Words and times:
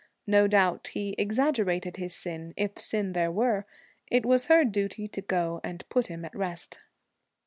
No 0.25 0.47
doubt 0.47 0.87
he 0.93 1.13
exaggerated 1.19 1.97
his 1.97 2.15
sin, 2.15 2.55
if 2.57 2.79
sin 2.79 3.13
there 3.13 3.31
were. 3.31 3.67
It 4.09 4.25
was 4.25 4.47
her 4.47 4.65
duty 4.65 5.07
to 5.07 5.21
go 5.21 5.61
and 5.63 5.87
put 5.89 6.07
him 6.07 6.25
at 6.25 6.35
rest. 6.35 6.79